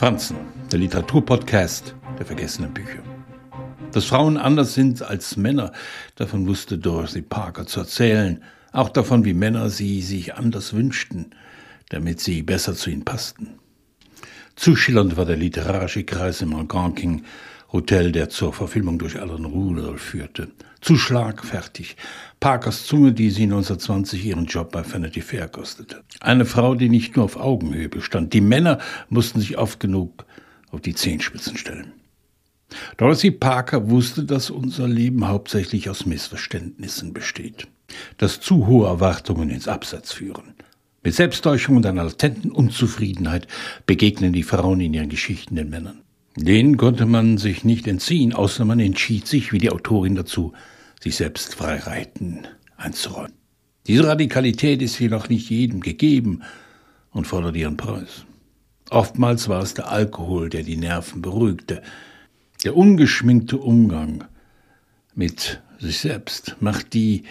Franzen, 0.00 0.38
der 0.72 0.78
Literaturpodcast 0.78 1.94
der 2.18 2.24
vergessenen 2.24 2.72
Bücher. 2.72 3.02
Dass 3.92 4.06
Frauen 4.06 4.38
anders 4.38 4.72
sind 4.72 5.02
als 5.02 5.36
Männer, 5.36 5.72
davon 6.14 6.46
wusste 6.46 6.78
Dorothy 6.78 7.20
Parker 7.20 7.66
zu 7.66 7.80
erzählen, 7.80 8.42
auch 8.72 8.88
davon, 8.88 9.26
wie 9.26 9.34
Männer 9.34 9.68
sie 9.68 10.00
sich 10.00 10.36
anders 10.36 10.72
wünschten, 10.72 11.34
damit 11.90 12.18
sie 12.18 12.40
besser 12.40 12.74
zu 12.74 12.88
ihnen 12.88 13.04
passten. 13.04 13.58
Zu 14.56 14.74
schillernd 14.74 15.18
war 15.18 15.26
der 15.26 15.36
literarische 15.36 16.04
Kreis 16.04 16.40
im 16.40 16.54
Algonquin 16.54 17.26
Hotel, 17.72 18.10
der 18.10 18.28
zur 18.28 18.52
Verfilmung 18.52 18.98
durch 18.98 19.20
Alan 19.20 19.44
Rudolph 19.44 20.00
führte. 20.00 20.48
Zu 20.80 20.96
schlagfertig. 20.96 21.96
Parkers 22.40 22.86
Zunge, 22.86 23.12
die 23.12 23.30
sie 23.30 23.44
1920 23.44 24.24
ihren 24.24 24.46
Job 24.46 24.72
bei 24.72 24.82
Vanity 24.90 25.20
Fair 25.20 25.46
kostete. 25.46 26.02
Eine 26.20 26.46
Frau, 26.46 26.74
die 26.74 26.88
nicht 26.88 27.16
nur 27.16 27.26
auf 27.26 27.36
Augenhöhe 27.36 27.88
bestand. 27.88 28.32
Die 28.32 28.40
Männer 28.40 28.78
mussten 29.08 29.40
sich 29.40 29.58
oft 29.58 29.78
genug 29.78 30.24
auf 30.70 30.80
die 30.80 30.94
Zehenspitzen 30.94 31.56
stellen. 31.56 31.92
Dorothy 32.96 33.30
Parker 33.30 33.90
wusste, 33.90 34.24
dass 34.24 34.50
unser 34.50 34.88
Leben 34.88 35.28
hauptsächlich 35.28 35.90
aus 35.90 36.06
Missverständnissen 36.06 37.12
besteht, 37.12 37.66
dass 38.18 38.40
zu 38.40 38.66
hohe 38.66 38.86
Erwartungen 38.86 39.50
ins 39.50 39.68
Absatz 39.68 40.12
führen. 40.12 40.54
Mit 41.02 41.14
Selbsttäuschung 41.14 41.76
und 41.76 41.86
einer 41.86 42.04
latenten 42.04 42.50
Unzufriedenheit 42.50 43.48
begegnen 43.86 44.32
die 44.32 44.42
Frauen 44.42 44.80
in 44.80 44.94
ihren 44.94 45.08
Geschichten 45.08 45.56
den 45.56 45.70
Männern. 45.70 46.02
Denen 46.36 46.76
konnte 46.76 47.06
man 47.06 47.38
sich 47.38 47.64
nicht 47.64 47.88
entziehen, 47.88 48.32
außer 48.32 48.64
man 48.64 48.78
entschied 48.78 49.26
sich, 49.26 49.52
wie 49.52 49.58
die 49.58 49.70
Autorin 49.70 50.14
dazu, 50.14 50.52
sich 51.00 51.16
selbst 51.16 51.54
Freireiten 51.54 52.46
einzuräumen. 52.76 53.32
Diese 53.86 54.06
Radikalität 54.06 54.80
ist 54.82 54.98
jedoch 55.00 55.28
nicht 55.28 55.50
jedem 55.50 55.80
gegeben 55.80 56.42
und 57.10 57.26
fordert 57.26 57.56
ihren 57.56 57.76
Preis. 57.76 58.24
Oftmals 58.90 59.48
war 59.48 59.62
es 59.62 59.74
der 59.74 59.90
Alkohol, 59.90 60.50
der 60.50 60.62
die 60.62 60.76
Nerven 60.76 61.22
beruhigte. 61.22 61.82
Der 62.62 62.76
ungeschminkte 62.76 63.56
Umgang 63.56 64.24
mit 65.14 65.60
sich 65.78 65.98
selbst 65.98 66.56
macht 66.60 66.94
die 66.94 67.24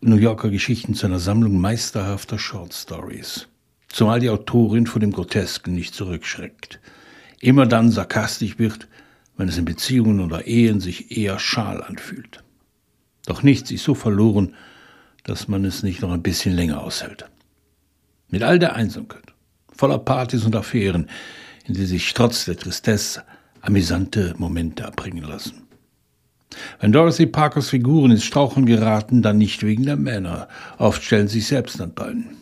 New 0.00 0.16
Yorker 0.16 0.50
Geschichten 0.50 0.94
zu 0.94 1.06
einer 1.06 1.20
Sammlung 1.20 1.58
meisterhafter 1.58 2.38
Short 2.38 2.74
Stories. 2.74 3.48
Zumal 3.88 4.20
die 4.20 4.28
Autorin 4.28 4.86
vor 4.86 5.00
dem 5.00 5.12
Grotesken 5.12 5.74
nicht 5.74 5.94
zurückschreckt 5.94 6.80
immer 7.44 7.66
dann 7.66 7.90
sarkastisch 7.90 8.58
wird, 8.58 8.88
wenn 9.36 9.48
es 9.48 9.58
in 9.58 9.64
Beziehungen 9.64 10.20
oder 10.20 10.46
Ehen 10.46 10.80
sich 10.80 11.16
eher 11.16 11.38
schal 11.38 11.82
anfühlt. 11.82 12.42
Doch 13.26 13.42
nichts 13.42 13.70
ist 13.70 13.84
so 13.84 13.94
verloren, 13.94 14.54
dass 15.24 15.48
man 15.48 15.64
es 15.64 15.82
nicht 15.82 16.02
noch 16.02 16.12
ein 16.12 16.22
bisschen 16.22 16.54
länger 16.54 16.82
aushält. 16.82 17.28
Mit 18.28 18.42
all 18.42 18.58
der 18.58 18.76
Einsamkeit, 18.76 19.34
voller 19.74 19.98
Partys 19.98 20.44
und 20.44 20.56
Affären, 20.56 21.08
in 21.66 21.74
die 21.74 21.86
sich 21.86 22.12
trotz 22.14 22.44
der 22.44 22.56
Tristesse 22.56 23.22
amüsante 23.60 24.34
Momente 24.36 24.82
erbringen 24.82 25.24
lassen. 25.24 25.62
Wenn 26.80 26.92
Dorothy 26.92 27.26
Parkers 27.26 27.70
Figuren 27.70 28.12
ins 28.12 28.24
Strauchen 28.24 28.66
geraten, 28.66 29.22
dann 29.22 29.38
nicht 29.38 29.62
wegen 29.62 29.84
der 29.84 29.96
Männer, 29.96 30.48
oft 30.78 31.02
stellen 31.02 31.28
sie 31.28 31.40
sich 31.40 31.48
selbst 31.48 31.80
an 31.80 31.94
Beinen. 31.94 32.36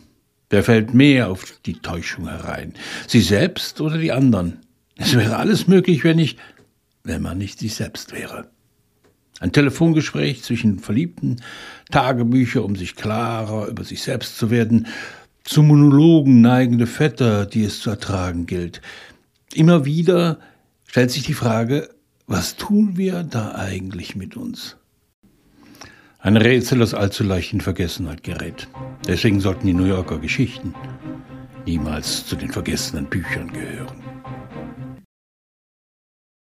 Wer 0.51 0.63
fällt 0.63 0.93
mehr 0.93 1.31
auf 1.31 1.59
die 1.65 1.79
Täuschung 1.79 2.29
herein? 2.29 2.75
Sie 3.07 3.23
selbst 3.23 3.81
oder 3.81 3.97
die 3.97 4.13
anderen? 4.13 4.59
Es 5.03 5.17
wäre 5.17 5.37
alles 5.37 5.67
möglich, 5.67 6.05
wenn 6.05 6.21
ich, 6.21 6.37
wenn 7.03 7.23
man 7.23 7.37
nicht 7.37 7.59
sich 7.59 7.75
selbst 7.75 8.13
wäre. 8.13 8.49
Ein 9.41 9.51
Telefongespräch 9.51 10.45
zwischen 10.45 10.79
Verliebten, 10.79 11.43
Tagebücher, 11.91 12.65
um 12.65 12.77
sich 12.77 12.95
klarer 12.95 13.67
über 13.67 13.83
sich 13.83 14.01
selbst 14.01 14.39
zu 14.39 14.51
werden, 14.51 14.87
zu 15.43 15.65
Monologen 15.65 16.41
neigende 16.41 16.87
Vetter, 16.87 17.47
die 17.47 17.65
es 17.65 17.81
zu 17.81 17.91
ertragen 17.91 18.47
gilt. 18.47 18.81
Immer 19.53 19.85
wieder 19.85 20.39
stellt 20.87 21.11
sich 21.11 21.25
die 21.25 21.35
Frage, 21.35 21.89
was 22.29 22.55
tun 22.55 22.97
wir 22.97 23.25
da 23.25 23.57
eigentlich 23.57 24.15
mit 24.15 24.37
uns? 24.37 24.77
Ein 26.21 26.37
Rätsel, 26.37 26.79
das 26.79 26.95
allzu 26.95 27.25
leicht 27.25 27.53
in 27.53 27.61
Vergessenheit 27.61 28.23
gerät. 28.23 28.69
Deswegen 29.09 29.41
sollten 29.41 29.67
die 29.67 29.75
New 29.75 29.87
Yorker 29.87 30.21
Geschichten 30.21 30.73
niemals 31.67 32.25
zu 32.25 32.37
den 32.37 32.53
vergessenen 32.53 33.07
Büchern 33.07 33.53
gehören. 33.53 34.22